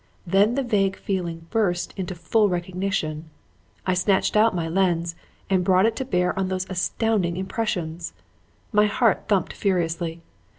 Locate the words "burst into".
1.51-2.15